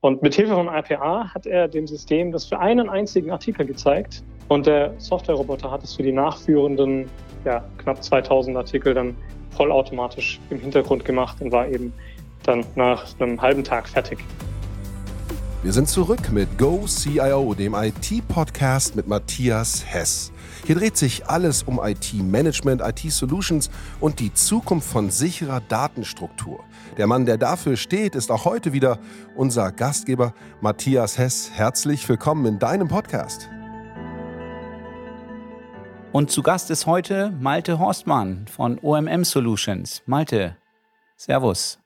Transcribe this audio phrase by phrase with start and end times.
[0.00, 4.22] Und mit Hilfe von RPA hat er dem System das für einen einzigen Artikel gezeigt.
[4.46, 7.10] Und der Softwareroboter hat es für die nachführenden
[7.44, 9.16] ja, knapp 2000 Artikel dann
[9.50, 11.92] vollautomatisch im Hintergrund gemacht und war eben
[12.44, 14.18] dann nach einem halben Tag fertig.
[15.60, 20.32] Wir sind zurück mit Go CIO, dem IT-Podcast mit Matthias Hess.
[20.64, 23.68] Hier dreht sich alles um IT-Management, IT-Solutions
[23.98, 26.62] und die Zukunft von sicherer Datenstruktur.
[26.96, 29.00] Der Mann, der dafür steht, ist auch heute wieder
[29.34, 31.50] unser Gastgeber Matthias Hess.
[31.52, 33.50] Herzlich willkommen in deinem Podcast.
[36.12, 40.04] Und zu Gast ist heute Malte Horstmann von OMM Solutions.
[40.06, 40.56] Malte,
[41.16, 41.80] Servus.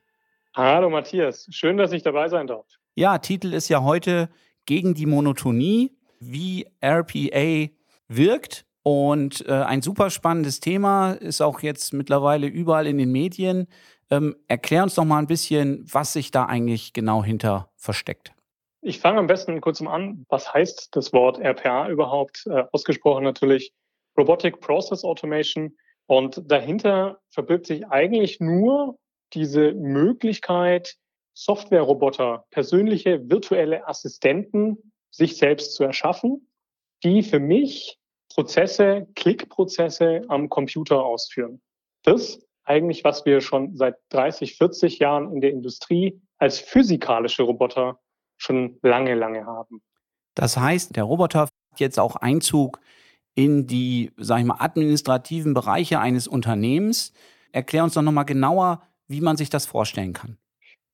[0.54, 2.66] Hallo Matthias, schön, dass ich dabei sein darf.
[2.94, 4.28] Ja, Titel ist ja heute
[4.66, 7.70] gegen die Monotonie, wie RPA
[8.08, 8.66] wirkt.
[8.82, 13.68] Und äh, ein super spannendes Thema ist auch jetzt mittlerweile überall in den Medien.
[14.10, 18.34] Ähm, erklär uns doch mal ein bisschen, was sich da eigentlich genau hinter versteckt.
[18.82, 20.26] Ich fange am besten kurz mal an.
[20.28, 22.46] Was heißt das Wort RPA überhaupt?
[22.46, 23.72] Äh, ausgesprochen natürlich
[24.18, 25.76] Robotic Process Automation.
[26.06, 28.98] Und dahinter verbirgt sich eigentlich nur
[29.32, 30.96] diese Möglichkeit,
[31.34, 36.48] Softwareroboter, persönliche virtuelle Assistenten sich selbst zu erschaffen,
[37.04, 41.60] die für mich Prozesse, Klickprozesse am Computer ausführen.
[42.02, 47.98] Das eigentlich, was wir schon seit 30, 40 Jahren in der Industrie als physikalische Roboter
[48.36, 49.82] schon lange, lange haben.
[50.34, 52.80] Das heißt, der Roboter hat jetzt auch Einzug
[53.34, 57.12] in die, sag ich mal, administrativen Bereiche eines Unternehmens.
[57.52, 60.38] Erklär uns doch nochmal genauer, wie man sich das vorstellen kann.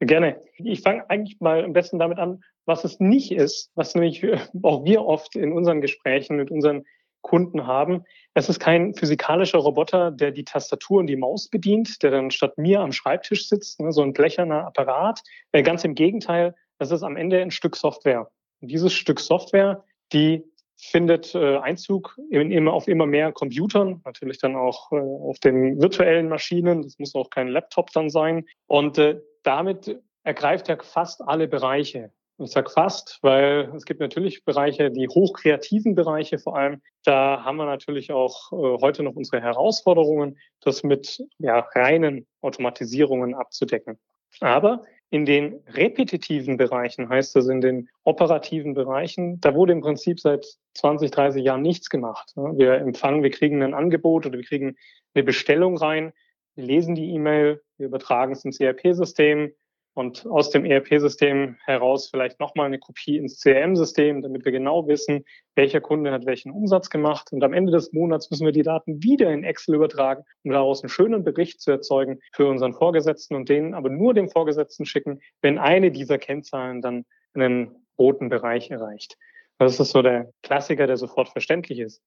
[0.01, 0.41] Gerne.
[0.57, 4.25] Ich fange eigentlich mal am besten damit an, was es nicht ist, was nämlich
[4.63, 6.85] auch wir oft in unseren Gesprächen mit unseren
[7.21, 8.05] Kunden haben.
[8.35, 12.57] Es ist kein physikalischer Roboter, der die Tastatur und die Maus bedient, der dann statt
[12.57, 15.21] mir am Schreibtisch sitzt, ne, so ein blecherner Apparat.
[15.51, 18.31] Äh, ganz im Gegenteil, das ist am Ende ein Stück Software.
[18.61, 20.45] Und dieses Stück Software, die
[20.77, 25.81] findet äh, Einzug in, immer, auf immer mehr Computern, natürlich dann auch äh, auf den
[25.81, 26.83] virtuellen Maschinen.
[26.83, 28.47] Das muss auch kein Laptop dann sein.
[28.69, 32.13] Und äh, damit ergreift er fast alle Bereiche.
[32.37, 36.83] Ich sage fast, weil es gibt natürlich Bereiche, die hochkreativen Bereiche vor allem.
[37.03, 43.35] Da haben wir natürlich auch äh, heute noch unsere Herausforderungen, das mit ja, reinen Automatisierungen
[43.35, 43.99] abzudecken.
[44.41, 50.21] Aber in den repetitiven Bereichen, heißt das in den operativen Bereichen, da wurde im Prinzip
[50.21, 52.35] seit 20, 30 Jahren nichts gemacht.
[52.37, 54.77] Wir empfangen, wir kriegen ein Angebot oder wir kriegen
[55.15, 56.13] eine Bestellung rein,
[56.55, 59.53] wir lesen die E-Mail, wir übertragen es ins ERP-System,
[59.99, 65.25] und aus dem ERP-System heraus vielleicht nochmal eine Kopie ins CRM-System, damit wir genau wissen,
[65.57, 67.33] welcher Kunde hat welchen Umsatz gemacht.
[67.33, 70.85] Und am Ende des Monats müssen wir die Daten wieder in Excel übertragen, um daraus
[70.85, 75.21] einen schönen Bericht zu erzeugen für unseren Vorgesetzten und den aber nur dem Vorgesetzten schicken,
[75.43, 79.17] wenn eine dieser Kennzahlen dann einen roten Bereich erreicht.
[79.59, 82.01] Das ist so der Klassiker, der sofort verständlich ist.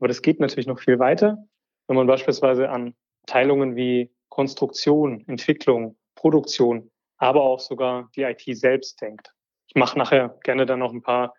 [0.00, 1.38] Aber das geht natürlich noch viel weiter,
[1.86, 2.94] wenn man beispielsweise an
[3.26, 9.32] Teilungen wie Konstruktion, Entwicklung, Produktion, aber auch sogar die IT selbst denkt.
[9.66, 11.34] Ich mache nachher gerne dann noch ein paar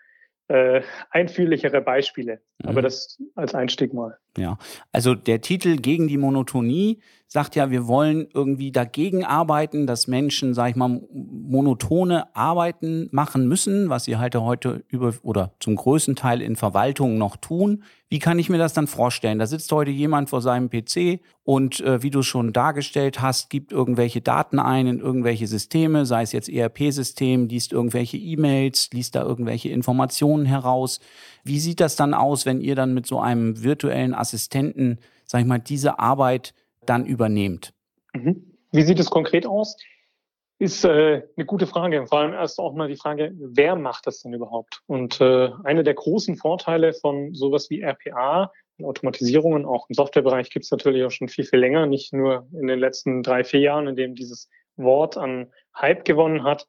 [0.48, 2.42] äh, einfühligere Beispiele.
[2.64, 4.18] Aber das als Einstieg mal.
[4.38, 4.58] Ja,
[4.92, 7.00] also der Titel gegen die Monotonie
[7.32, 13.48] sagt ja, wir wollen irgendwie dagegen arbeiten, dass Menschen, sag ich mal, monotone Arbeiten machen
[13.48, 17.84] müssen, was sie halt heute über oder zum größten Teil in Verwaltungen noch tun.
[18.10, 19.38] Wie kann ich mir das dann vorstellen?
[19.38, 23.72] Da sitzt heute jemand vor seinem PC und äh, wie du schon dargestellt hast, gibt
[23.72, 29.22] irgendwelche Daten ein in irgendwelche Systeme, sei es jetzt ERP-System, liest irgendwelche E-Mails, liest da
[29.22, 31.00] irgendwelche Informationen heraus.
[31.50, 35.48] Wie sieht das dann aus, wenn ihr dann mit so einem virtuellen Assistenten, sag ich
[35.48, 36.54] mal, diese Arbeit
[36.86, 37.74] dann übernehmt?
[38.14, 38.54] Mhm.
[38.72, 39.76] Wie sieht es konkret aus?
[40.60, 42.06] Ist äh, eine gute Frage.
[42.06, 44.84] Vor allem erst auch mal die Frage, wer macht das denn überhaupt?
[44.86, 48.52] Und äh, einer der großen Vorteile von sowas wie RPA,
[48.84, 52.68] Automatisierungen, auch im Softwarebereich gibt es natürlich auch schon viel, viel länger, nicht nur in
[52.68, 56.68] den letzten drei, vier Jahren, in dem dieses Wort an Hype gewonnen hat.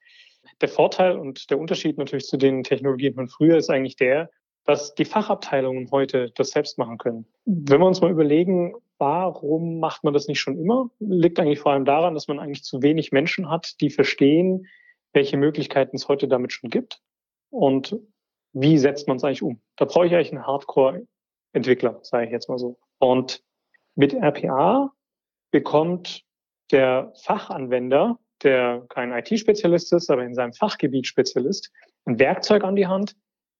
[0.62, 4.30] Der Vorteil und der Unterschied natürlich zu den Technologien von früher ist eigentlich der,
[4.64, 7.26] dass die Fachabteilungen heute das selbst machen können.
[7.44, 11.72] Wenn wir uns mal überlegen, warum macht man das nicht schon immer, liegt eigentlich vor
[11.72, 14.66] allem daran, dass man eigentlich zu wenig Menschen hat, die verstehen,
[15.12, 17.00] welche Möglichkeiten es heute damit schon gibt
[17.50, 17.96] und
[18.52, 19.60] wie setzt man es eigentlich um.
[19.76, 22.78] Da brauche ich eigentlich einen Hardcore-Entwickler, sage ich jetzt mal so.
[22.98, 23.42] Und
[23.94, 24.92] mit RPA
[25.50, 26.22] bekommt
[26.70, 31.70] der Fachanwender, der kein IT-Spezialist ist, aber in seinem Fachgebiet Spezialist,
[32.04, 33.16] ein Werkzeug an die Hand,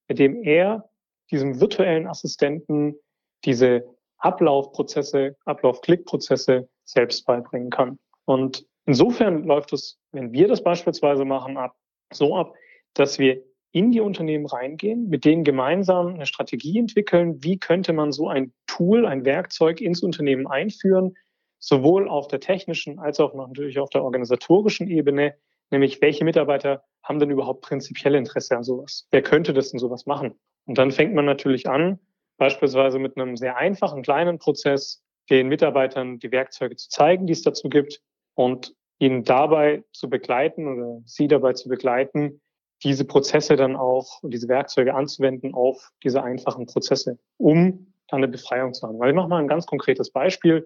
[0.09, 0.90] mit dem er
[1.31, 2.97] diesem virtuellen Assistenten
[3.45, 3.85] diese
[4.19, 7.99] Ablaufprozesse, Ablauf-Klick-Prozesse selbst beibringen kann.
[8.25, 11.75] Und insofern läuft es, wenn wir das beispielsweise machen, ab,
[12.13, 12.55] so ab,
[12.95, 13.43] dass wir
[13.73, 18.53] in die Unternehmen reingehen, mit denen gemeinsam eine Strategie entwickeln, wie könnte man so ein
[18.67, 21.15] Tool, ein Werkzeug ins Unternehmen einführen,
[21.61, 25.35] sowohl auf der technischen als auch natürlich auf der organisatorischen Ebene,
[25.71, 29.07] nämlich welche Mitarbeiter haben denn überhaupt prinzipiell Interesse an sowas?
[29.11, 30.35] Wer könnte das denn sowas machen?
[30.71, 31.99] Und dann fängt man natürlich an,
[32.37, 37.43] beispielsweise mit einem sehr einfachen, kleinen Prozess, den Mitarbeitern die Werkzeuge zu zeigen, die es
[37.43, 38.01] dazu gibt
[38.35, 42.41] und ihnen dabei zu begleiten oder sie dabei zu begleiten,
[42.85, 48.73] diese Prozesse dann auch diese Werkzeuge anzuwenden auf diese einfachen Prozesse, um dann eine Befreiung
[48.73, 49.01] zu haben.
[49.01, 50.65] Weil ich mache mal ein ganz konkretes Beispiel.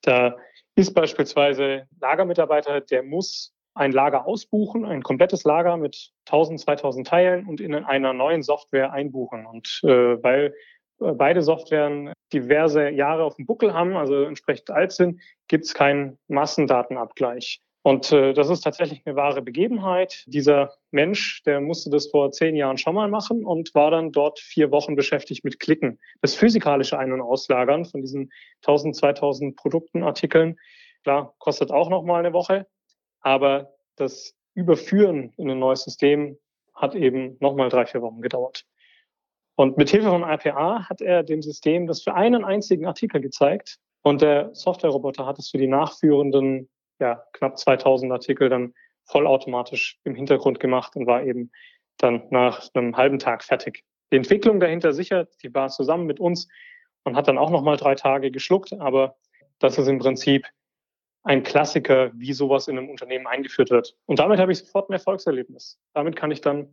[0.00, 0.38] Da
[0.74, 7.46] ist beispielsweise Lagermitarbeiter, der muss ein Lager ausbuchen, ein komplettes Lager mit 1000, 2000 Teilen
[7.46, 9.46] und in einer neuen Software einbuchen.
[9.46, 10.54] Und äh, weil
[11.00, 15.74] äh, beide Softwaren diverse Jahre auf dem Buckel haben, also entsprechend alt sind, gibt es
[15.74, 17.60] keinen Massendatenabgleich.
[17.82, 20.24] Und äh, das ist tatsächlich eine wahre Begebenheit.
[20.26, 24.40] Dieser Mensch, der musste das vor zehn Jahren schon mal machen und war dann dort
[24.40, 26.00] vier Wochen beschäftigt mit Klicken.
[26.22, 28.32] Das physikalische Ein- und Auslagern von diesen
[28.62, 30.58] 1000, 2000 Produkten, Artikeln,
[31.02, 32.66] klar, kostet auch noch mal eine Woche.
[33.24, 36.38] Aber das Überführen in ein neues System
[36.74, 38.64] hat eben noch mal drei, vier Wochen gedauert.
[39.56, 43.78] Und mit Hilfe von IPA hat er dem System das für einen einzigen Artikel gezeigt.
[44.02, 46.68] Und der Softwareroboter hat es für die nachführenden
[47.00, 48.74] ja, knapp 2000 Artikel dann
[49.06, 51.50] vollautomatisch im Hintergrund gemacht und war eben
[51.98, 53.84] dann nach einem halben Tag fertig.
[54.12, 56.48] Die Entwicklung dahinter sicher, die war zusammen mit uns
[57.04, 59.16] und hat dann auch nochmal drei Tage geschluckt, aber
[59.60, 60.46] das ist im Prinzip
[61.24, 63.96] ein Klassiker, wie sowas in einem Unternehmen eingeführt wird.
[64.06, 65.78] Und damit habe ich sofort ein Erfolgserlebnis.
[65.94, 66.68] Damit kann ich dann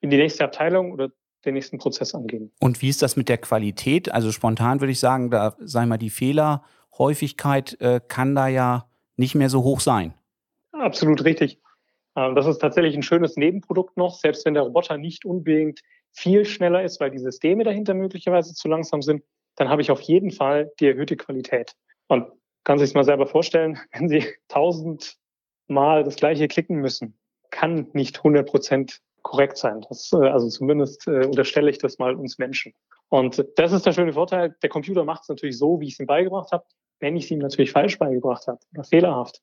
[0.00, 1.10] in die nächste Abteilung oder
[1.46, 2.52] den nächsten Prozess angehen.
[2.60, 4.12] Und wie ist das mit der Qualität?
[4.12, 8.86] Also spontan würde ich sagen, da sei mal die Fehlerhäufigkeit äh, kann da ja
[9.16, 10.12] nicht mehr so hoch sein.
[10.72, 11.58] Absolut richtig.
[12.16, 15.80] Ähm, das ist tatsächlich ein schönes Nebenprodukt noch, selbst wenn der Roboter nicht unbedingt
[16.12, 19.22] viel schneller ist, weil die Systeme dahinter möglicherweise zu langsam sind,
[19.56, 21.74] dann habe ich auf jeden Fall die erhöhte Qualität.
[22.08, 22.26] Und
[22.64, 27.18] kann sich mal selber vorstellen, wenn Sie tausendmal das gleiche klicken müssen,
[27.50, 29.84] kann nicht 100 Prozent korrekt sein.
[29.88, 32.72] Das, äh, also zumindest äh, unterstelle ich das mal uns Menschen.
[33.08, 34.56] Und das ist der schöne Vorteil.
[34.62, 36.64] Der Computer macht es natürlich so, wie ich es ihm beigebracht habe
[37.00, 39.42] wenn ich es ihm natürlich falsch beigebracht habe oder fehlerhaft,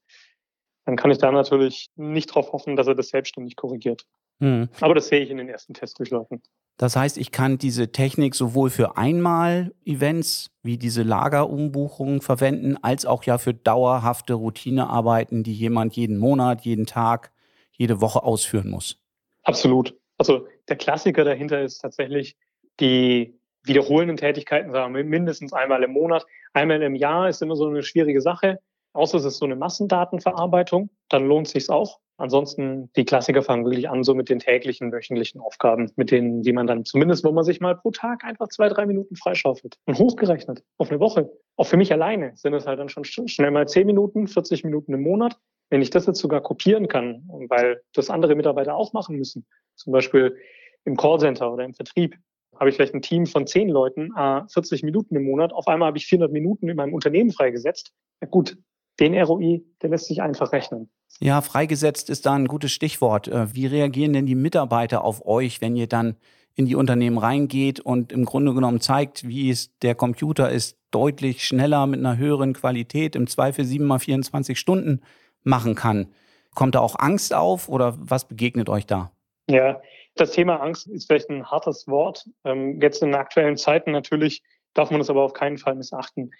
[0.86, 4.06] dann kann ich da natürlich nicht darauf hoffen, dass er das selbstständig korrigiert.
[4.40, 4.69] Mhm.
[4.80, 6.42] Aber das sehe ich in den ersten Testdurchläufen.
[6.78, 13.24] Das heißt, ich kann diese Technik sowohl für Einmal-Events wie diese Lagerumbuchungen verwenden, als auch
[13.24, 17.32] ja für dauerhafte Routinearbeiten, die jemand jeden Monat, jeden Tag,
[17.72, 19.02] jede Woche ausführen muss.
[19.44, 19.96] Absolut.
[20.20, 22.36] Also der Klassiker dahinter ist tatsächlich
[22.80, 26.26] die wiederholenden Tätigkeiten, sagen wir mindestens einmal im Monat.
[26.54, 28.60] Einmal im Jahr ist immer so eine schwierige Sache.
[28.94, 32.00] Außer es ist so eine Massendatenverarbeitung, dann lohnt sich's auch.
[32.18, 36.52] Ansonsten, die Klassiker fangen wirklich an, so mit den täglichen, wöchentlichen Aufgaben, mit denen, die
[36.52, 39.78] man dann zumindest, wo man sich mal pro Tag einfach zwei, drei Minuten freischaufelt.
[39.86, 41.31] Und hochgerechnet auf eine Woche.
[41.58, 44.94] Auch für mich alleine sind es halt dann schon schnell mal zehn Minuten, 40 Minuten
[44.94, 45.38] im Monat.
[45.69, 49.94] Wenn ich das jetzt sogar kopieren kann, weil das andere Mitarbeiter auch machen müssen, zum
[49.94, 50.38] Beispiel
[50.86, 52.16] im Callcenter oder im Vertrieb,
[52.60, 55.54] habe ich vielleicht ein Team von zehn Leuten, äh, 40 Minuten im Monat.
[55.54, 57.94] Auf einmal habe ich 400 Minuten in meinem Unternehmen freigesetzt.
[58.22, 58.58] Ja gut,
[59.00, 60.90] den ROI, der lässt sich einfach rechnen.
[61.19, 63.27] Ja, freigesetzt ist da ein gutes Stichwort.
[63.27, 66.15] Äh, wie reagieren denn die Mitarbeiter auf euch, wenn ihr dann
[66.56, 71.45] in die Unternehmen reingeht und im Grunde genommen zeigt, wie es der Computer ist, deutlich
[71.45, 75.02] schneller mit einer höheren Qualität, im Zweifel 7 mal 24 Stunden
[75.44, 76.07] machen kann?
[76.56, 79.11] Kommt da auch Angst auf oder was begegnet euch da?
[79.47, 79.80] Ja,
[80.16, 82.28] das Thema Angst ist vielleicht ein hartes Wort.
[82.44, 84.42] Ähm, jetzt in aktuellen Zeiten natürlich
[84.73, 86.31] darf man das aber auf keinen Fall missachten.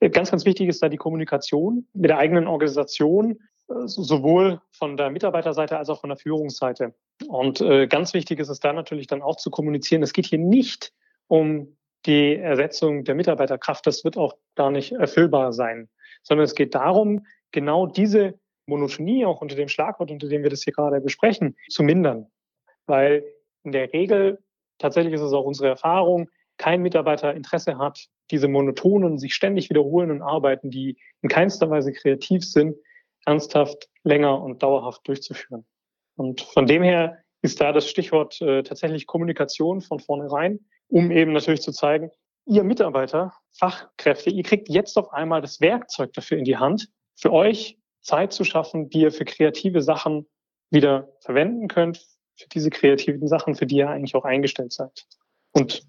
[0.00, 3.38] Äh, ganz, ganz wichtig ist da die Kommunikation mit der eigenen Organisation,
[3.86, 6.94] sowohl von der Mitarbeiterseite als auch von der Führungsseite.
[7.28, 10.02] Und äh, ganz wichtig ist es da natürlich dann auch zu kommunizieren.
[10.02, 10.92] Es geht hier nicht
[11.28, 13.86] um die Ersetzung der Mitarbeiterkraft.
[13.86, 15.88] Das wird auch gar nicht erfüllbar sein,
[16.22, 20.62] sondern es geht darum, genau diese Monotonie, auch unter dem Schlagwort, unter dem wir das
[20.62, 22.26] hier gerade besprechen, zu mindern
[22.90, 23.24] weil
[23.62, 24.38] in der Regel,
[24.78, 30.20] tatsächlich ist es auch unsere Erfahrung, kein Mitarbeiter Interesse hat, diese monotonen, sich ständig wiederholenden
[30.20, 32.76] Arbeiten, die in keinster Weise kreativ sind,
[33.26, 35.66] ernsthaft, länger und dauerhaft durchzuführen.
[36.16, 41.32] Und von dem her ist da das Stichwort äh, tatsächlich Kommunikation von vornherein, um eben
[41.32, 42.10] natürlich zu zeigen,
[42.46, 47.32] ihr Mitarbeiter, Fachkräfte, ihr kriegt jetzt auf einmal das Werkzeug dafür in die Hand, für
[47.32, 50.26] euch Zeit zu schaffen, die ihr für kreative Sachen
[50.70, 52.04] wieder verwenden könnt,
[52.36, 55.06] für diese kreativen Sachen, für die ihr eigentlich auch eingestellt seid.
[55.52, 55.86] Und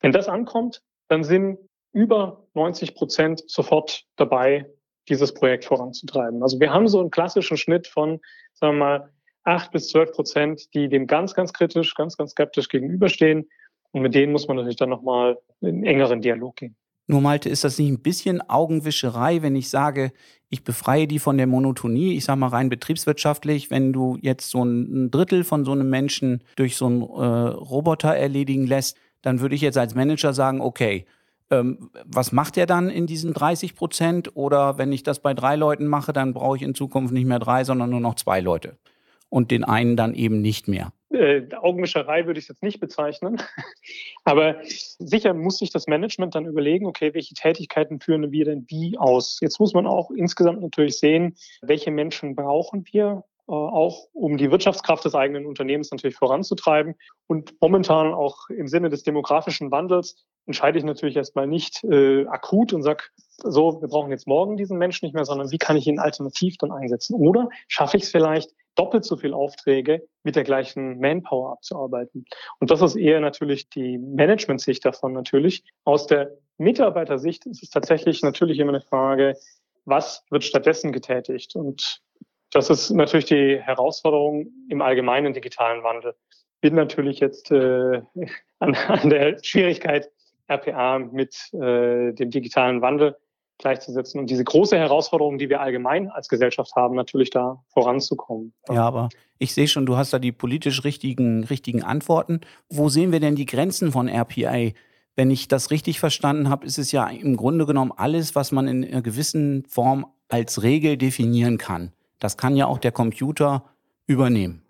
[0.00, 1.58] wenn das ankommt, dann sind
[1.92, 4.70] über 90 Prozent sofort dabei,
[5.08, 6.42] dieses Projekt voranzutreiben.
[6.42, 8.20] Also wir haben so einen klassischen Schnitt von,
[8.54, 9.10] sagen wir mal,
[9.44, 13.48] acht bis zwölf Prozent, die dem ganz, ganz kritisch, ganz, ganz skeptisch gegenüberstehen.
[13.92, 16.76] Und mit denen muss man natürlich dann nochmal in engeren Dialog gehen.
[17.08, 20.12] Nur Malte, ist das nicht ein bisschen Augenwischerei, wenn ich sage,
[20.48, 22.16] ich befreie die von der Monotonie?
[22.16, 26.42] Ich sage mal rein betriebswirtschaftlich, wenn du jetzt so ein Drittel von so einem Menschen
[26.56, 31.06] durch so einen äh, Roboter erledigen lässt, dann würde ich jetzt als Manager sagen, okay,
[31.50, 34.36] ähm, was macht er dann in diesen 30 Prozent?
[34.36, 37.38] Oder wenn ich das bei drei Leuten mache, dann brauche ich in Zukunft nicht mehr
[37.38, 38.78] drei, sondern nur noch zwei Leute.
[39.28, 40.92] Und den einen dann eben nicht mehr.
[41.10, 43.40] Äh, Augenwischerei würde ich es jetzt nicht bezeichnen.
[44.24, 48.98] Aber sicher muss sich das Management dann überlegen, okay, welche Tätigkeiten führen wir denn wie
[48.98, 49.38] aus?
[49.40, 55.04] Jetzt muss man auch insgesamt natürlich sehen, welche Menschen brauchen wir, auch um die Wirtschaftskraft
[55.04, 56.94] des eigenen Unternehmens natürlich voranzutreiben.
[57.26, 62.72] Und momentan auch im Sinne des demografischen Wandels entscheide ich natürlich erstmal nicht äh, akut
[62.72, 63.04] und sage,
[63.38, 66.56] so, wir brauchen jetzt morgen diesen Menschen nicht mehr, sondern wie kann ich ihn alternativ
[66.58, 67.14] dann einsetzen?
[67.14, 72.24] Oder schaffe ich es vielleicht, doppelt so viele Aufträge mit der gleichen Manpower abzuarbeiten.
[72.60, 75.64] Und das ist eher natürlich die Management-Sicht davon natürlich.
[75.84, 79.36] Aus der Mitarbeitersicht ist es tatsächlich natürlich immer eine Frage,
[79.84, 81.56] was wird stattdessen getätigt?
[81.56, 82.02] Und
[82.52, 86.14] das ist natürlich die Herausforderung im allgemeinen digitalen Wandel.
[86.60, 88.02] Bin natürlich jetzt äh,
[88.58, 90.10] an, an der Schwierigkeit,
[90.48, 93.16] RPA mit äh, dem digitalen Wandel
[93.58, 98.52] gleichzusetzen und diese große Herausforderung, die wir allgemein als Gesellschaft haben, natürlich da voranzukommen.
[98.68, 102.42] Ja, aber ich sehe schon, du hast da die politisch richtigen, richtigen Antworten.
[102.68, 104.72] Wo sehen wir denn die Grenzen von RPA?
[105.14, 108.68] Wenn ich das richtig verstanden habe, ist es ja im Grunde genommen alles, was man
[108.68, 111.92] in einer gewissen Form als Regel definieren kann.
[112.18, 113.64] Das kann ja auch der Computer
[114.06, 114.62] übernehmen.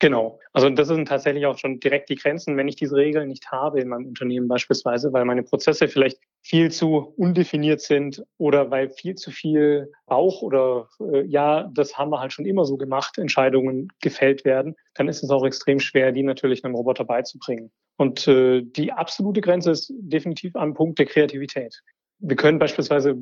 [0.00, 0.38] Genau.
[0.54, 3.80] Also das sind tatsächlich auch schon direkt die Grenzen, wenn ich diese Regeln nicht habe
[3.80, 9.14] in meinem Unternehmen beispielsweise, weil meine Prozesse vielleicht viel zu undefiniert sind oder weil viel
[9.14, 13.88] zu viel Bauch oder äh, ja, das haben wir halt schon immer so gemacht, Entscheidungen
[14.00, 17.70] gefällt werden, dann ist es auch extrem schwer, die natürlich einem Roboter beizubringen.
[17.98, 21.82] Und äh, die absolute Grenze ist definitiv am Punkt der Kreativität.
[22.20, 23.16] Wir können beispielsweise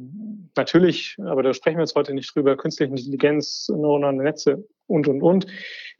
[0.56, 5.22] natürlich, aber da sprechen wir jetzt heute nicht drüber, künstliche Intelligenz, neuronale Netze und, und,
[5.22, 5.46] und,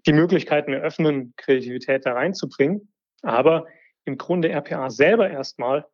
[0.07, 2.93] die Möglichkeiten eröffnen, Kreativität da reinzubringen.
[3.23, 3.67] Aber
[4.05, 5.85] im Grunde RPA selber erstmal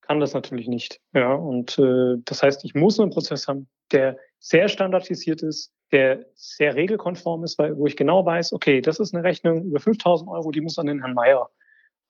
[0.00, 1.00] kann das natürlich nicht.
[1.14, 6.26] Ja, und äh, das heißt, ich muss einen Prozess haben, der sehr standardisiert ist, der
[6.34, 10.28] sehr regelkonform ist, weil, wo ich genau weiß, okay, das ist eine Rechnung über 5000
[10.28, 11.50] Euro, die muss an den Herrn Meier.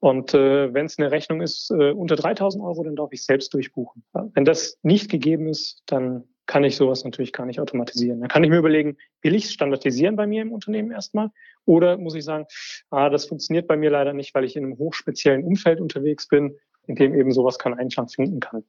[0.04, 3.54] Und äh, wenn es eine Rechnung ist äh, unter 3000 Euro, dann darf ich selbst
[3.54, 4.04] durchbuchen.
[4.34, 8.20] Wenn das nicht gegeben ist, dann kann ich sowas natürlich gar nicht automatisieren.
[8.20, 11.30] Dann kann ich mir überlegen, will ich es standardisieren bei mir im Unternehmen erstmal?
[11.64, 12.44] Oder muss ich sagen,
[12.90, 16.54] ah, das funktioniert bei mir leider nicht, weil ich in einem hochspeziellen Umfeld unterwegs bin,
[16.86, 18.62] in dem eben sowas keinen Einschlag finden kann.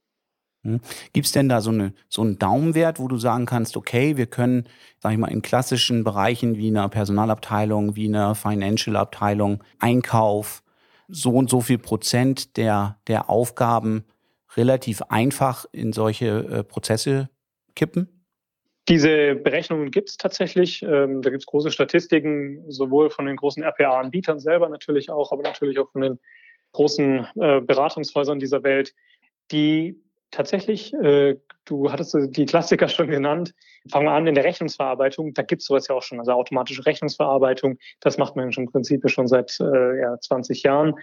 [0.63, 0.79] Hm.
[1.11, 4.27] Gibt es denn da so, eine, so einen Daumenwert, wo du sagen kannst, okay, wir
[4.27, 10.61] können, sag ich mal, in klassischen Bereichen wie einer Personalabteilung, wie einer Financial-Abteilung, Einkauf,
[11.07, 14.05] so und so viel Prozent der, der Aufgaben
[14.55, 17.29] relativ einfach in solche äh, Prozesse
[17.75, 18.15] kippen?
[18.87, 20.83] Diese Berechnungen gibt es tatsächlich.
[20.83, 25.41] Ähm, da gibt es große Statistiken, sowohl von den großen RPA-Anbietern selber natürlich auch, aber
[25.41, 26.19] natürlich auch von den
[26.73, 28.93] großen äh, Beratungshäusern dieser Welt,
[29.51, 29.99] die
[30.35, 33.53] tatsächlich, äh, du hattest die Klassiker schon genannt,
[33.89, 36.85] fangen wir an in der Rechnungsverarbeitung, da gibt es sowas ja auch schon, also automatische
[36.85, 40.95] Rechnungsverarbeitung, das macht man im Prinzip schon seit äh, ja, 20 Jahren.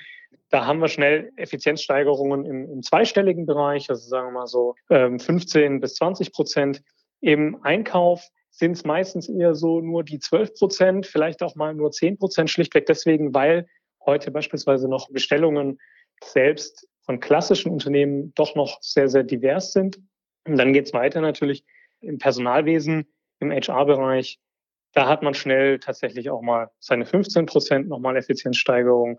[0.51, 5.19] Da haben wir schnell Effizienzsteigerungen im, im zweistelligen Bereich, also sagen wir mal so ähm,
[5.19, 6.83] 15 bis 20 Prozent.
[7.21, 11.91] Im Einkauf sind es meistens eher so nur die 12 Prozent, vielleicht auch mal nur
[11.91, 13.67] 10 Prozent, schlichtweg deswegen, weil
[14.05, 15.79] heute beispielsweise noch Bestellungen
[16.23, 20.01] selbst von klassischen Unternehmen doch noch sehr, sehr divers sind.
[20.47, 21.65] Und dann geht es weiter natürlich
[22.01, 23.07] im Personalwesen,
[23.41, 24.41] im HR-Bereich.
[24.93, 29.19] Da hat man schnell tatsächlich auch mal seine 15 Prozent nochmal Effizienzsteigerung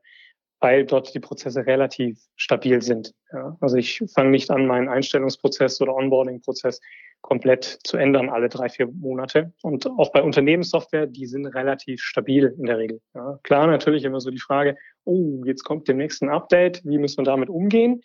[0.64, 3.14] weil dort die Prozesse relativ stabil sind.
[3.34, 6.80] Ja, also ich fange nicht an, meinen Einstellungsprozess oder Onboarding-Prozess
[7.24, 9.52] komplett zu ändern alle drei, vier Monate.
[9.64, 13.02] Und auch bei Unternehmenssoftware, die sind relativ stabil in der Regel.
[13.16, 17.18] Ja, klar, natürlich immer so die Frage, oh, jetzt kommt demnächst ein Update, wie müssen
[17.18, 18.02] wir damit umgehen?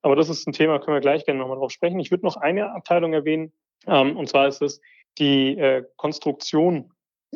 [0.00, 2.00] Aber das ist ein Thema, können wir gleich gerne nochmal drauf sprechen.
[2.00, 3.52] Ich würde noch eine Abteilung erwähnen,
[3.86, 4.80] ähm, und zwar ist es
[5.18, 6.90] die äh, Konstruktion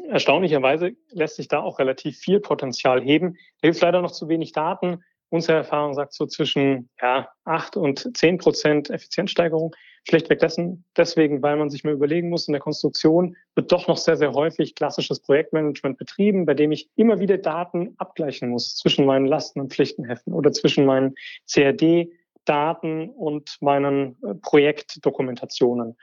[0.07, 3.35] erstaunlicherweise lässt sich da auch relativ viel Potenzial heben.
[3.61, 5.03] Da gibt es leider noch zu wenig Daten.
[5.31, 9.75] Unsere Erfahrung sagt so zwischen ja, 8 und 10 Prozent Effizienzsteigerung.
[10.09, 13.99] Schlichtweg dessen, deswegen, weil man sich mal überlegen muss, in der Konstruktion wird doch noch
[13.99, 19.05] sehr, sehr häufig klassisches Projektmanagement betrieben, bei dem ich immer wieder Daten abgleichen muss zwischen
[19.05, 21.15] meinen Lasten- und Pflichtenheften oder zwischen meinen
[21.47, 25.97] CRD-Daten und meinen äh, Projektdokumentationen.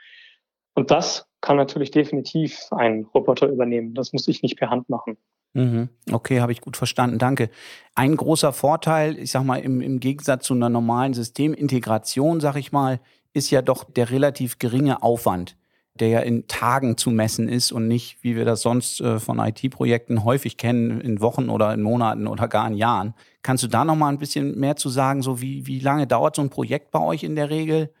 [0.74, 3.94] Und das kann natürlich definitiv ein Roboter übernehmen.
[3.94, 5.16] Das muss ich nicht per Hand machen.
[5.54, 5.88] Mhm.
[6.12, 7.18] Okay, habe ich gut verstanden.
[7.18, 7.48] Danke.
[7.94, 12.72] Ein großer Vorteil, ich sag mal, im, im Gegensatz zu einer normalen Systemintegration, sag ich
[12.72, 13.00] mal,
[13.36, 15.56] ist ja doch der relativ geringe Aufwand,
[15.94, 19.38] der ja in Tagen zu messen ist und nicht, wie wir das sonst äh, von
[19.38, 23.14] IT-Projekten häufig kennen, in Wochen oder in Monaten oder gar in Jahren.
[23.42, 26.36] Kannst du da noch mal ein bisschen mehr zu sagen, so wie, wie lange dauert
[26.36, 27.92] so ein Projekt bei euch in der Regel?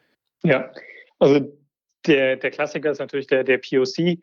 [0.42, 0.70] Ja,
[1.18, 1.40] also
[2.06, 4.18] der, der Klassiker ist natürlich der, der POC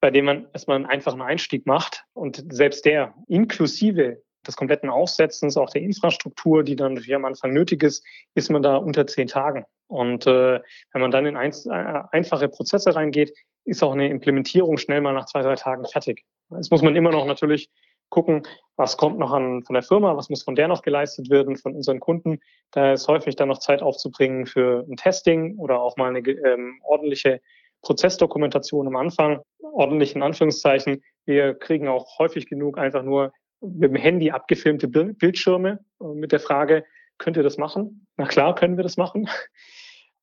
[0.00, 5.56] bei dem man erstmal einen einfachen Einstieg macht und selbst der inklusive des kompletten Aufsetzens,
[5.56, 8.04] auch der Infrastruktur, die dann natürlich am Anfang nötig ist,
[8.34, 9.64] ist man da unter zehn Tagen.
[9.88, 10.60] Und äh,
[10.92, 13.32] wenn man dann in ein, äh, einfache Prozesse reingeht,
[13.64, 16.24] ist auch eine Implementierung schnell mal nach zwei, drei Tagen fertig.
[16.50, 17.70] Jetzt muss man immer noch natürlich
[18.08, 18.42] gucken,
[18.76, 21.74] was kommt noch an von der Firma, was muss von der noch geleistet werden, von
[21.74, 22.38] unseren Kunden.
[22.70, 26.80] Da ist häufig dann noch Zeit aufzubringen für ein Testing oder auch mal eine ähm,
[26.84, 27.40] ordentliche
[27.82, 31.02] Prozessdokumentation am Anfang, ordentlich in Anführungszeichen.
[31.24, 36.40] Wir kriegen auch häufig genug einfach nur mit dem Handy abgefilmte Bildschirme äh, mit der
[36.40, 36.84] Frage,
[37.18, 38.06] könnt ihr das machen?
[38.16, 39.28] Na klar, können wir das machen.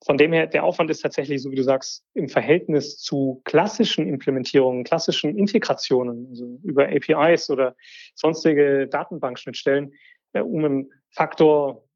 [0.06, 4.08] Von dem her, der Aufwand ist tatsächlich, so wie du sagst, im Verhältnis zu klassischen
[4.08, 7.76] Implementierungen, klassischen Integrationen, also über APIs oder
[8.14, 9.94] sonstige Datenbankschnittstellen,
[10.34, 11.88] äh, um einen Faktor,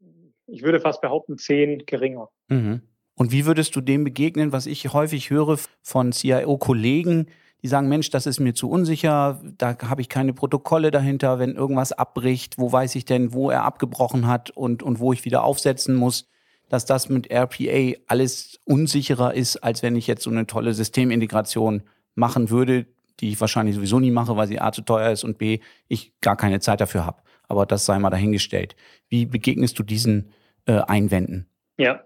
[0.46, 2.30] ich würde fast behaupten, zehn geringer.
[2.48, 2.82] Mhm.
[3.16, 7.30] Und wie würdest du dem begegnen, was ich häufig höre von CIO-Kollegen,
[7.64, 11.56] die sagen, Mensch, das ist mir zu unsicher, da habe ich keine Protokolle dahinter, wenn
[11.56, 15.44] irgendwas abbricht, wo weiß ich denn, wo er abgebrochen hat und, und wo ich wieder
[15.44, 16.30] aufsetzen muss,
[16.70, 21.84] dass das mit RPA alles unsicherer ist, als wenn ich jetzt so eine tolle Systemintegration
[22.16, 22.86] machen würde,
[23.20, 26.14] die ich wahrscheinlich sowieso nie mache, weil sie A zu teuer ist und B, ich
[26.22, 27.22] gar keine Zeit dafür habe.
[27.48, 28.76] Aber das sei mal dahingestellt.
[29.08, 30.34] Wie begegnest du diesen
[30.66, 31.50] äh, Einwänden?
[31.78, 32.04] Ja,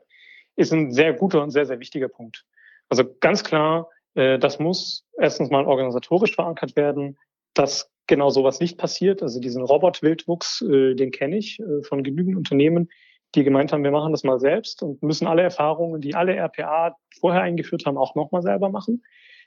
[0.55, 2.46] ist ein sehr guter und sehr, sehr wichtiger Punkt.
[2.89, 7.18] Also ganz klar, das muss erstens mal organisatorisch verankert werden,
[7.53, 9.22] dass genau sowas nicht passiert.
[9.22, 12.89] Also diesen Robot-Wildwuchs, äh, den kenne ich äh, von genügend Unternehmen,
[13.36, 16.96] die gemeint haben, wir machen das mal selbst und müssen alle Erfahrungen, die alle RPA
[17.20, 19.03] vorher eingeführt haben, auch nochmal selber machen.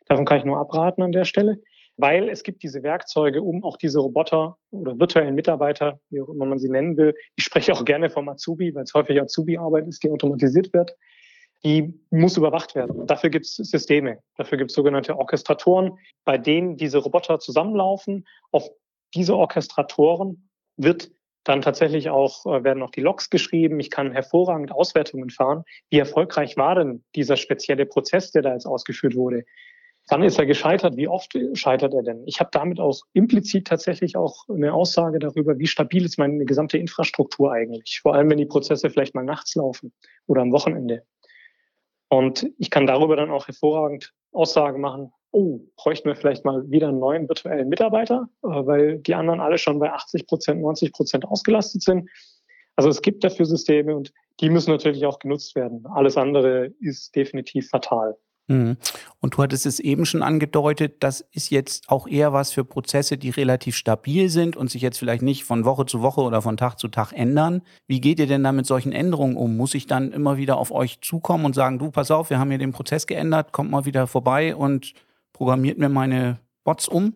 [0.07, 1.59] Davon kann ich nur abraten an der Stelle
[1.97, 6.47] weil es gibt diese Werkzeuge, um auch diese Roboter oder virtuellen Mitarbeiter, wie auch immer
[6.47, 10.03] man sie nennen will, ich spreche auch gerne vom Azubi, weil es häufig Azubi-Arbeit ist,
[10.03, 10.97] die automatisiert wird,
[11.65, 13.07] die muss überwacht werden.
[13.07, 18.27] Dafür gibt es Systeme, dafür gibt es sogenannte Orchestratoren, bei denen diese Roboter zusammenlaufen.
[18.53, 18.69] Auf
[19.15, 21.11] diese Orchestratoren wird
[21.45, 23.79] dann tatsächlich auch, äh, werden auch die Logs geschrieben.
[23.81, 25.65] Ich kann hervorragend Auswertungen fahren.
[25.91, 29.45] Wie erfolgreich war denn dieser spezielle Prozess, der da jetzt ausgeführt wurde?
[30.09, 30.97] Wann ist er gescheitert?
[30.97, 32.25] Wie oft scheitert er denn?
[32.27, 36.77] Ich habe damit auch implizit tatsächlich auch eine Aussage darüber, wie stabil ist meine gesamte
[36.77, 38.01] Infrastruktur eigentlich.
[38.03, 39.95] Vor allem, wenn die Prozesse vielleicht mal nachts laufen
[40.27, 41.05] oder am Wochenende.
[42.15, 46.89] Und ich kann darüber dann auch hervorragend Aussagen machen, oh, bräuchten wir vielleicht mal wieder
[46.89, 51.25] einen neuen virtuellen Mitarbeiter, äh, weil die anderen alle schon bei 80 Prozent, 90 Prozent
[51.25, 52.09] ausgelastet sind.
[52.77, 55.87] Also es gibt dafür Systeme und die müssen natürlich auch genutzt werden.
[55.87, 58.17] Alles andere ist definitiv fatal.
[58.47, 58.77] Mhm.
[59.21, 63.17] Und du hattest es eben schon angedeutet, das ist jetzt auch eher was für Prozesse,
[63.17, 66.59] die relativ stabil sind und sich jetzt vielleicht nicht von Woche zu Woche oder von
[66.59, 67.63] Tag zu Tag ändern.
[67.87, 69.57] Wie geht ihr denn da mit solchen Änderungen um?
[69.57, 72.51] Muss ich dann immer wieder auf euch zukommen und sagen, du, pass auf, wir haben
[72.51, 74.93] hier den Prozess geändert, kommt mal wieder vorbei und
[75.33, 77.15] programmiert mir meine Bots um?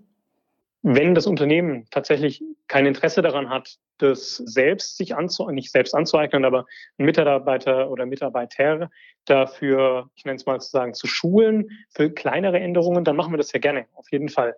[0.83, 6.45] Wenn das Unternehmen tatsächlich kein Interesse daran hat, das selbst sich anzueignen, nicht selbst anzueignen,
[6.45, 6.67] aber
[6.99, 8.88] ein Mitarbeiter oder Mitarbeiter
[9.25, 13.53] dafür, ich nenne es mal sozusagen, zu schulen für kleinere Änderungen, dann machen wir das
[13.53, 14.57] ja gerne, auf jeden Fall.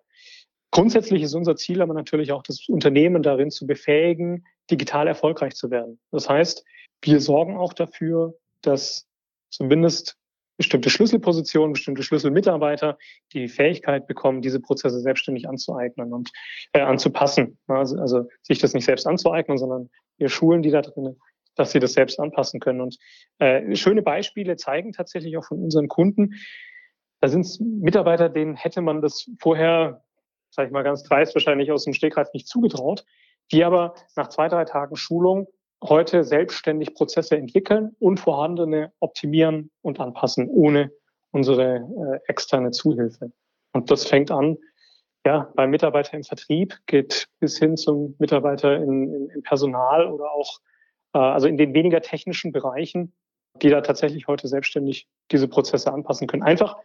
[0.71, 5.71] Grundsätzlich ist unser Ziel aber natürlich auch, das Unternehmen darin zu befähigen, digital erfolgreich zu
[5.71, 5.99] werden.
[6.13, 6.65] Das heißt,
[7.03, 9.09] wir sorgen auch dafür, dass
[9.49, 10.20] zumindest
[10.61, 12.99] bestimmte Schlüsselpositionen, bestimmte Schlüsselmitarbeiter
[13.33, 16.31] die Fähigkeit bekommen, diese Prozesse selbstständig anzueignen und
[16.75, 17.59] äh, anzupassen.
[17.67, 21.17] Also, also sich das nicht selbst anzueignen, sondern wir schulen die da drin,
[21.55, 22.83] dass sie das selbst anpassen können.
[22.83, 22.99] Und
[23.39, 26.35] äh, schöne Beispiele zeigen tatsächlich auch von unseren Kunden,
[27.23, 30.05] da sind es Mitarbeiter, denen hätte man das vorher,
[30.51, 33.07] sage ich mal ganz dreist, wahrscheinlich aus dem Stegreif nicht zugetraut,
[33.51, 35.47] die aber nach zwei, drei Tagen Schulung
[35.83, 40.91] heute selbstständig Prozesse entwickeln und vorhandene optimieren und anpassen, ohne
[41.31, 43.33] unsere äh, externe Zuhilfe.
[43.73, 44.59] Und das fängt an,
[45.25, 50.31] ja, beim Mitarbeiter im Vertrieb, geht bis hin zum Mitarbeiter in, in, im Personal oder
[50.33, 50.59] auch,
[51.15, 53.13] äh, also in den weniger technischen Bereichen,
[53.61, 56.43] die da tatsächlich heute selbstständig diese Prozesse anpassen können.
[56.43, 56.77] Einfach,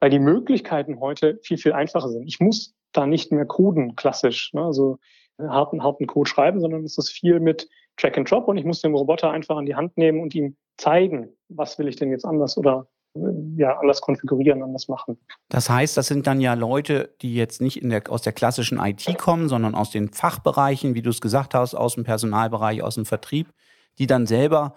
[0.00, 2.26] weil die Möglichkeiten heute viel, viel einfacher sind.
[2.26, 4.62] Ich muss da nicht mehr coden, klassisch, ne?
[4.62, 4.98] also
[5.38, 8.80] harten, harten Code schreiben, sondern es ist viel mit Track and Drop und ich muss
[8.80, 12.24] den Roboter einfach an die Hand nehmen und ihm zeigen, was will ich denn jetzt
[12.24, 12.86] anders oder
[13.56, 15.18] ja, anders konfigurieren, anders machen.
[15.50, 19.18] Das heißt, das sind dann ja Leute, die jetzt nicht der, aus der klassischen IT
[19.18, 23.04] kommen, sondern aus den Fachbereichen, wie du es gesagt hast, aus dem Personalbereich, aus dem
[23.04, 23.48] Vertrieb,
[23.98, 24.74] die dann selber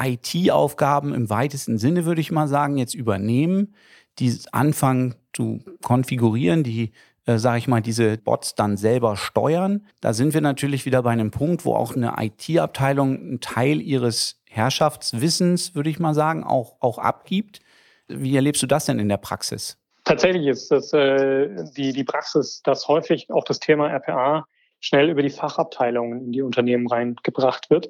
[0.00, 3.74] IT-Aufgaben im weitesten Sinne, würde ich mal sagen, jetzt übernehmen,
[4.18, 6.92] die anfangen zu konfigurieren, die
[7.26, 9.86] äh, sage ich mal, diese Bots dann selber steuern.
[10.00, 14.42] Da sind wir natürlich wieder bei einem Punkt, wo auch eine IT-Abteilung einen Teil ihres
[14.48, 17.60] Herrschaftswissens, würde ich mal sagen, auch, auch abgibt.
[18.08, 19.78] Wie erlebst du das denn in der Praxis?
[20.04, 24.44] Tatsächlich ist das äh, die, die Praxis, dass häufig auch das Thema RPA
[24.80, 27.88] schnell über die Fachabteilungen in die Unternehmen reingebracht wird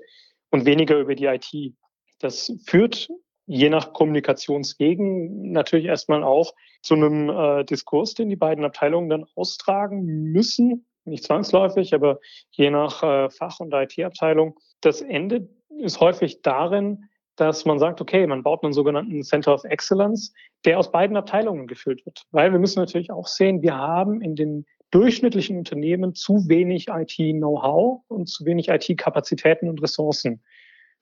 [0.50, 1.74] und weniger über die IT.
[2.20, 3.08] Das führt
[3.46, 9.26] je nach Kommunikationswegen natürlich erstmal auch zu einem äh, Diskurs, den die beiden Abteilungen dann
[9.34, 10.86] austragen müssen.
[11.04, 14.58] Nicht zwangsläufig, aber je nach äh, Fach- und IT-Abteilung.
[14.80, 17.04] Das Ende ist häufig darin,
[17.36, 20.32] dass man sagt, okay, man baut einen sogenannten Center of Excellence,
[20.64, 22.24] der aus beiden Abteilungen gefüllt wird.
[22.30, 28.02] Weil wir müssen natürlich auch sehen, wir haben in den durchschnittlichen Unternehmen zu wenig IT-Know-how
[28.08, 30.42] und zu wenig IT-Kapazitäten und Ressourcen.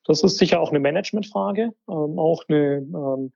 [0.05, 3.33] Das ist sicher auch eine Managementfrage, ähm, auch eine ähm,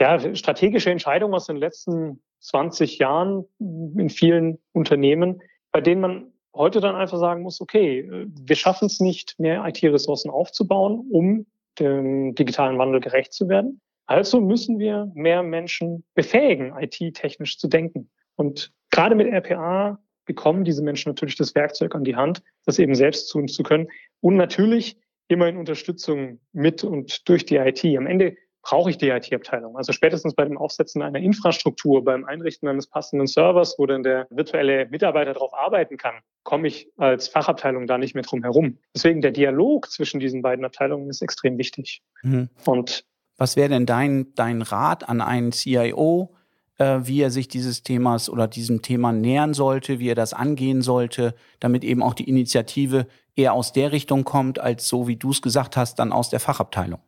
[0.00, 5.42] ja, strategische Entscheidung aus den letzten 20 Jahren in vielen Unternehmen,
[5.72, 10.30] bei denen man heute dann einfach sagen muss, okay, wir schaffen es nicht, mehr IT-Ressourcen
[10.30, 11.46] aufzubauen, um
[11.78, 13.80] dem digitalen Wandel gerecht zu werden.
[14.06, 18.10] Also müssen wir mehr Menschen befähigen, IT-technisch zu denken.
[18.36, 22.94] Und gerade mit RPA bekommen diese Menschen natürlich das Werkzeug an die Hand, das eben
[22.94, 23.88] selbst tun zu können.
[24.20, 24.96] Und natürlich
[25.28, 27.84] immer in Unterstützung mit und durch die IT.
[27.96, 29.76] Am Ende brauche ich die IT-Abteilung.
[29.76, 34.26] Also spätestens bei dem Aufsetzen einer Infrastruktur, beim Einrichten eines passenden Servers, wo dann der
[34.30, 38.78] virtuelle Mitarbeiter darauf arbeiten kann, komme ich als Fachabteilung da nicht mehr drum herum.
[38.94, 42.02] Deswegen der Dialog zwischen diesen beiden Abteilungen ist extrem wichtig.
[42.22, 42.50] Mhm.
[42.66, 43.04] Und
[43.38, 46.34] was wäre denn dein, dein Rat an einen CIO,
[46.78, 50.82] äh, wie er sich dieses Themas oder diesem Thema nähern sollte, wie er das angehen
[50.82, 53.06] sollte, damit eben auch die Initiative
[53.38, 56.40] eher aus der Richtung kommt, als so wie du es gesagt hast, dann aus der
[56.40, 57.00] Fachabteilung?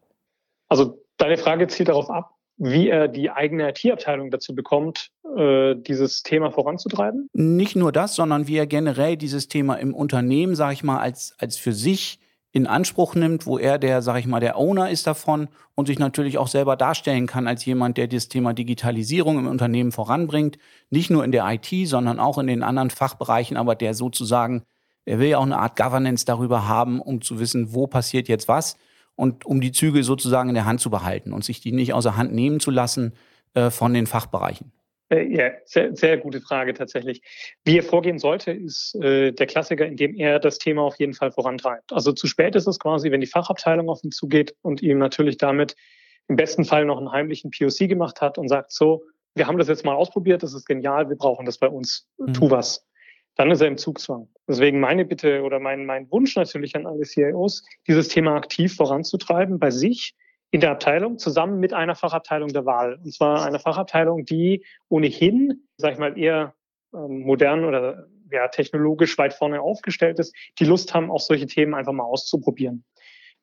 [0.69, 6.23] Also deine Frage zielt darauf ab, wie er die eigene IT-Abteilung dazu bekommt, äh, dieses
[6.23, 7.29] Thema voranzutreiben?
[7.33, 11.35] Nicht nur das, sondern wie er generell dieses Thema im Unternehmen, sage ich mal, als,
[11.39, 12.21] als für sich
[12.53, 15.99] in Anspruch nimmt, wo er der, sage ich mal, der Owner ist davon und sich
[15.99, 20.59] natürlich auch selber darstellen kann als jemand, der das Thema Digitalisierung im Unternehmen voranbringt,
[20.91, 24.65] nicht nur in der IT, sondern auch in den anderen Fachbereichen, aber der sozusagen,
[25.05, 28.49] er will ja auch eine Art Governance darüber haben, um zu wissen, wo passiert jetzt
[28.49, 28.77] was
[29.17, 32.17] und um die Züge sozusagen in der Hand zu behalten und sich die nicht außer
[32.17, 33.15] Hand nehmen zu lassen
[33.55, 34.73] äh, von den Fachbereichen.
[35.11, 37.23] Äh, ja, sehr, sehr gute Frage tatsächlich.
[37.65, 41.33] Wie er vorgehen sollte, ist äh, der Klassiker, indem er das Thema auf jeden Fall
[41.33, 41.93] vorantreibt.
[41.93, 45.37] Also zu spät ist es quasi, wenn die Fachabteilung auf ihn zugeht und ihm natürlich
[45.37, 45.75] damit
[46.29, 49.03] im besten Fall noch einen heimlichen POC gemacht hat und sagt, so,
[49.35, 52.33] wir haben das jetzt mal ausprobiert, das ist genial, wir brauchen das bei uns, mhm.
[52.33, 52.87] tu was.
[53.41, 54.29] Dann ist er im Zugzwang.
[54.47, 59.59] Deswegen meine Bitte oder mein, mein Wunsch natürlich an alle CIOs, dieses Thema aktiv voranzutreiben
[59.59, 60.15] bei sich,
[60.51, 63.01] in der Abteilung zusammen mit einer Fachabteilung der Wahl.
[63.03, 66.53] Und zwar einer Fachabteilung, die ohnehin, sag ich mal, eher
[66.93, 71.73] ähm, modern oder ja, technologisch weit vorne aufgestellt ist, die Lust haben, auch solche Themen
[71.73, 72.85] einfach mal auszuprobieren.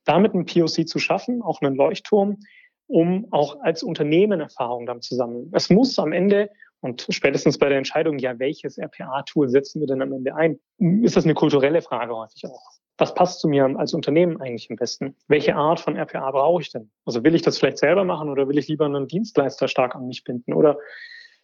[0.06, 2.38] Damit ein POC zu schaffen, auch einen Leuchtturm,
[2.86, 5.50] um auch als Unternehmen Erfahrung dann zu sammeln.
[5.56, 6.52] Es muss am Ende
[6.82, 10.60] und spätestens bei der Entscheidung, ja, welches RPA-Tool setzen wir denn am Ende ein,
[11.04, 14.76] ist das eine kulturelle Frage häufig auch was passt zu mir als Unternehmen eigentlich am
[14.76, 15.16] besten?
[15.28, 16.90] Welche Art von RPA brauche ich denn?
[17.06, 20.08] Also will ich das vielleicht selber machen oder will ich lieber einen Dienstleister stark an
[20.08, 20.78] mich binden oder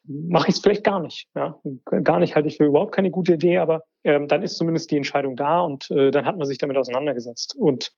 [0.05, 1.29] mache ich es vielleicht gar nicht?
[1.35, 1.59] Ja,
[2.03, 4.97] gar nicht halte ich für überhaupt keine gute Idee, aber ähm, dann ist zumindest die
[4.97, 7.93] Entscheidung da und äh, dann hat man sich damit auseinandergesetzt und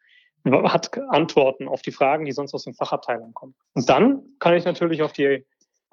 [0.45, 3.55] hat Antworten auf die Fragen, die sonst aus den Fachabteilungen kommen.
[3.73, 5.43] Und dann kann ich natürlich auf die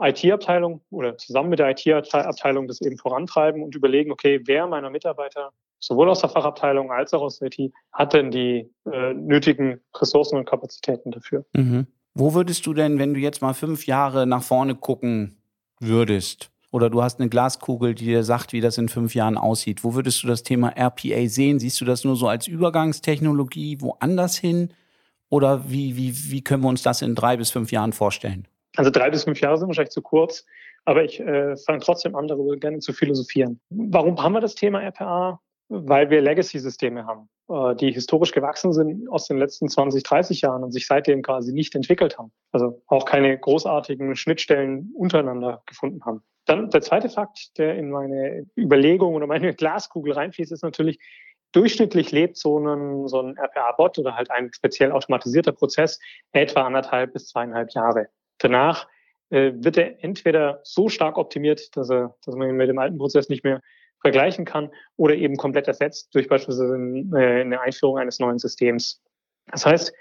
[0.02, 5.52] IT-Abteilung oder zusammen mit der IT-Abteilung das eben vorantreiben und überlegen, okay, wer meiner Mitarbeiter
[5.78, 10.38] sowohl aus der Fachabteilung als auch aus der IT, hat denn die äh, nötigen Ressourcen
[10.38, 11.44] und Kapazitäten dafür.
[11.54, 11.86] Mhm.
[12.14, 15.38] Wo würdest du denn, wenn du jetzt mal fünf Jahre nach vorne gucken
[15.80, 19.84] würdest, oder du hast eine Glaskugel, die dir sagt, wie das in fünf Jahren aussieht,
[19.84, 21.60] wo würdest du das Thema RPA sehen?
[21.60, 24.72] Siehst du das nur so als Übergangstechnologie woanders hin?
[25.28, 28.48] Oder wie, wie, wie können wir uns das in drei bis fünf Jahren vorstellen?
[28.76, 30.44] Also drei bis fünf Jahre sind wahrscheinlich zu kurz,
[30.84, 33.60] aber ich äh, fange trotzdem an, darüber gerne zu philosophieren.
[33.70, 35.40] Warum haben wir das Thema RPA?
[35.72, 40.62] weil wir Legacy-Systeme haben, äh, die historisch gewachsen sind aus den letzten 20, 30 Jahren
[40.62, 42.30] und sich seitdem quasi nicht entwickelt haben.
[42.52, 46.22] Also auch keine großartigen Schnittstellen untereinander gefunden haben.
[46.44, 50.98] Dann der zweite Fakt, der in meine Überlegung oder meine Glaskugel reinfließt, ist natürlich,
[51.52, 56.00] durchschnittlich lebt so ein, so ein RPA-Bot oder halt ein speziell automatisierter Prozess
[56.32, 58.08] etwa anderthalb bis zweieinhalb Jahre.
[58.38, 58.88] Danach
[59.30, 62.98] äh, wird er entweder so stark optimiert, dass, er, dass man ihn mit dem alten
[62.98, 63.60] Prozess nicht mehr
[64.00, 69.00] vergleichen kann oder eben komplett ersetzt durch beispielsweise eine Einführung eines neuen Systems.
[69.46, 69.92] Das heißt,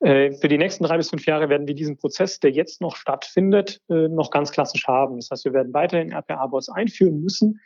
[0.00, 2.96] äh, für die nächsten drei bis fünf Jahre werden wir diesen Prozess, der jetzt noch
[2.96, 5.16] stattfindet, äh, noch ganz klassisch haben.
[5.16, 7.60] Das heißt, wir werden weiterhin RPA-Bots einführen müssen,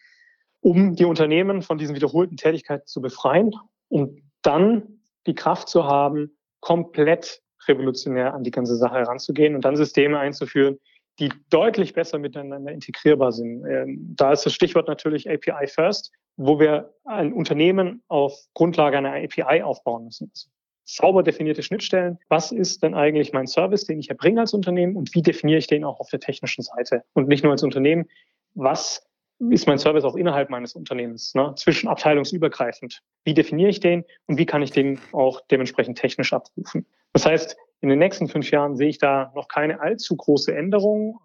[0.60, 3.54] um die Unternehmen von diesen wiederholten Tätigkeiten zu befreien
[3.88, 9.76] und dann die Kraft zu haben, komplett revolutionär an die ganze Sache heranzugehen und dann
[9.76, 10.78] Systeme einzuführen,
[11.18, 13.64] die deutlich besser miteinander integrierbar sind.
[13.64, 19.14] Ähm, da ist das Stichwort natürlich API First, wo wir ein Unternehmen auf Grundlage einer
[19.14, 20.30] API aufbauen müssen.
[20.32, 20.48] Also
[20.84, 22.18] sauber definierte Schnittstellen.
[22.28, 25.66] Was ist denn eigentlich mein Service, den ich erbringe als Unternehmen und wie definiere ich
[25.66, 27.04] den auch auf der technischen Seite?
[27.14, 28.06] Und nicht nur als Unternehmen,
[28.54, 29.06] was
[29.38, 31.54] ist mein Service auch innerhalb meines Unternehmens, ne?
[31.56, 33.02] zwischen abteilungsübergreifend.
[33.24, 36.86] Wie definiere ich den und wie kann ich den auch dementsprechend technisch abrufen?
[37.14, 41.18] Das heißt, in den nächsten fünf Jahren sehe ich da noch keine allzu große Änderung.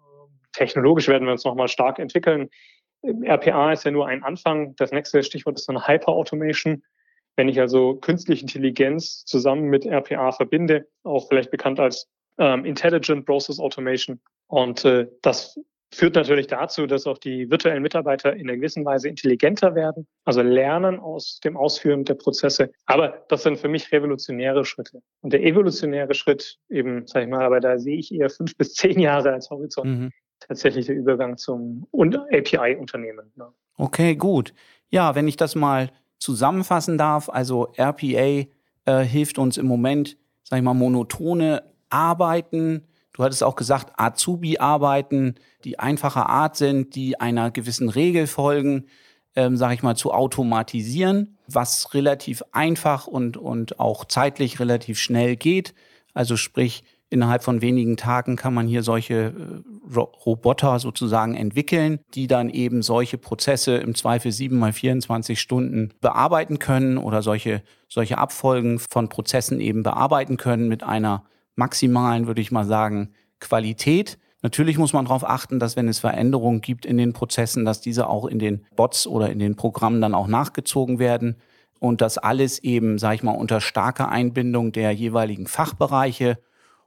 [0.52, 2.48] Technologisch werden wir uns nochmal stark entwickeln.
[3.02, 4.76] RPA ist ja nur ein Anfang.
[4.76, 6.82] Das nächste Stichwort ist dann Hyper-Automation.
[7.36, 13.26] Wenn ich also künstliche Intelligenz zusammen mit RPA verbinde, auch vielleicht bekannt als ähm, Intelligent
[13.26, 14.20] Process Automation.
[14.48, 15.58] Und äh, das
[15.92, 20.40] führt natürlich dazu, dass auch die virtuellen Mitarbeiter in einer gewissen Weise intelligenter werden, also
[20.42, 22.70] lernen aus dem Ausführen der Prozesse.
[22.86, 25.02] Aber das sind für mich revolutionäre Schritte.
[25.20, 28.74] Und der evolutionäre Schritt eben, sage ich mal, aber da sehe ich eher fünf bis
[28.74, 29.86] zehn Jahre als Horizont.
[29.86, 30.10] Mhm.
[30.40, 33.30] Tatsächlich der Übergang zum API-Unternehmen.
[33.36, 33.52] Ja.
[33.76, 34.54] Okay, gut.
[34.88, 38.46] Ja, wenn ich das mal zusammenfassen darf, also RPA
[38.86, 45.34] äh, hilft uns im Moment, sage ich mal, monotone Arbeiten Du hattest auch gesagt, Azubi-Arbeiten,
[45.64, 48.86] die einfacher Art sind, die einer gewissen Regel folgen,
[49.36, 55.36] ähm, sage ich mal, zu automatisieren, was relativ einfach und, und auch zeitlich relativ schnell
[55.36, 55.74] geht.
[56.14, 62.28] Also sprich, innerhalb von wenigen Tagen kann man hier solche äh, Roboter sozusagen entwickeln, die
[62.28, 68.18] dann eben solche Prozesse im Zweifel sieben mal 24 Stunden bearbeiten können oder solche, solche
[68.18, 71.24] Abfolgen von Prozessen eben bearbeiten können mit einer
[71.60, 74.18] maximalen, würde ich mal sagen, Qualität.
[74.42, 78.08] Natürlich muss man darauf achten, dass wenn es Veränderungen gibt in den Prozessen, dass diese
[78.08, 81.36] auch in den Bots oder in den Programmen dann auch nachgezogen werden
[81.78, 86.38] und das alles eben, sage ich mal, unter starker Einbindung der jeweiligen Fachbereiche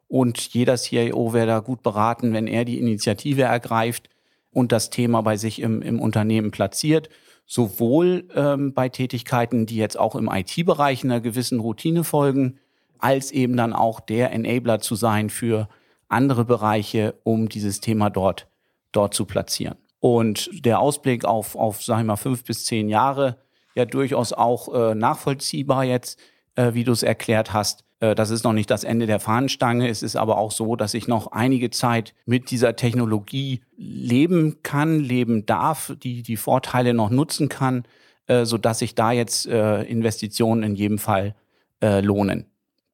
[0.08, 4.10] und jeder CIO wäre da gut beraten, wenn er die Initiative ergreift
[4.52, 7.10] und das Thema bei sich im, im Unternehmen platziert,
[7.46, 12.60] sowohl ähm, bei Tätigkeiten, die jetzt auch im IT-Bereich einer gewissen Routine folgen,
[13.04, 15.68] als eben dann auch der Enabler zu sein für
[16.08, 18.48] andere Bereiche, um dieses Thema dort,
[18.92, 19.78] dort zu platzieren.
[20.00, 23.38] Und der Ausblick auf, auf sag ich mal, fünf bis zehn Jahre,
[23.76, 26.20] ja durchaus auch äh, nachvollziehbar jetzt,
[26.56, 27.84] äh, wie du es erklärt hast.
[28.00, 29.90] Äh, das ist noch nicht das Ende der Fahnenstange.
[29.90, 35.00] Es ist aber auch so, dass ich noch einige Zeit mit dieser Technologie leben kann,
[35.00, 37.84] leben darf, die, die Vorteile noch nutzen kann,
[38.28, 41.36] äh, sodass sich da jetzt äh, Investitionen in jedem Fall
[41.82, 42.46] äh, lohnen.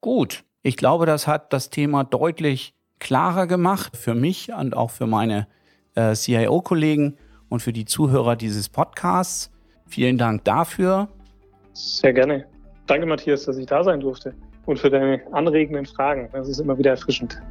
[0.02, 5.08] Gut, ich glaube, das hat das Thema deutlich klarer gemacht für mich und auch für
[5.08, 5.48] meine
[5.96, 7.18] äh, CIO-Kollegen
[7.50, 9.52] und für die Zuhörer dieses Podcasts.
[9.88, 11.10] Vielen Dank dafür.
[11.74, 12.46] Sehr gerne.
[12.88, 14.34] Danke, Matthias, dass ich da sein durfte
[14.66, 16.30] und für deine anregenden Fragen.
[16.32, 17.42] Das ist immer wieder erfrischend.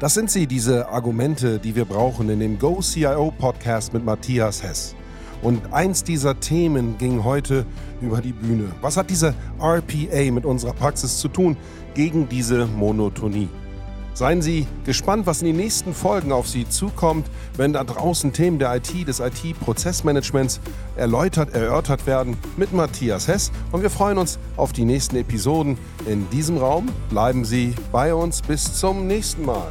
[0.00, 4.62] Das sind sie, diese Argumente, die wir brauchen in dem Go CIO Podcast mit Matthias
[4.62, 4.95] Hess.
[5.42, 7.66] Und eins dieser Themen ging heute
[8.00, 8.72] über die Bühne.
[8.80, 11.56] Was hat diese RPA mit unserer Praxis zu tun
[11.94, 13.48] gegen diese Monotonie?
[14.16, 18.58] Seien Sie gespannt, was in den nächsten Folgen auf Sie zukommt, wenn da draußen Themen
[18.58, 20.58] der IT, des IT-Prozessmanagements
[20.96, 23.52] erläutert, erörtert werden mit Matthias Hess.
[23.72, 26.88] Und wir freuen uns auf die nächsten Episoden in diesem Raum.
[27.10, 28.40] Bleiben Sie bei uns.
[28.40, 29.70] Bis zum nächsten Mal.